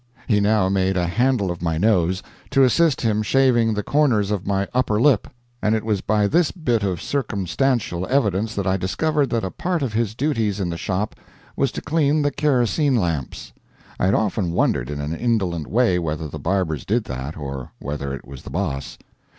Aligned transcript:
He 0.27 0.39
now 0.39 0.67
made 0.67 0.97
a 0.97 1.05
handle 1.05 1.51
of 1.51 1.61
my 1.61 1.77
nose, 1.77 2.23
to 2.49 2.63
assist 2.63 3.01
him 3.01 3.21
shaving 3.21 3.75
the 3.75 3.83
corners 3.83 4.31
of 4.31 4.47
my 4.47 4.67
upper 4.73 4.99
lip, 4.99 5.27
and 5.61 5.75
it 5.75 5.83
was 5.85 6.01
by 6.01 6.25
this 6.25 6.49
bit 6.49 6.81
of 6.81 6.99
circumstantial 6.99 8.07
evidence 8.07 8.55
that 8.55 8.65
I 8.65 8.77
discovered 8.77 9.29
that 9.29 9.43
a 9.43 9.51
part 9.51 9.83
of 9.83 9.93
his 9.93 10.15
duties 10.15 10.59
in 10.59 10.69
the 10.71 10.75
shop 10.77 11.13
was 11.55 11.71
to 11.73 11.83
clean 11.83 12.23
the 12.23 12.31
kerosene 12.31 12.95
lamps. 12.95 13.53
I 13.99 14.05
had 14.05 14.15
often 14.15 14.53
wondered 14.53 14.89
in 14.89 14.99
an 15.01 15.13
indolent 15.15 15.67
way 15.67 15.99
whether 15.99 16.27
the 16.27 16.39
barbers 16.39 16.83
did 16.83 17.03
that, 17.03 17.37
or 17.37 17.71
whether 17.77 18.11
it 18.11 18.25
was 18.27 18.41
the 18.41 18.49
boss. 18.49 18.97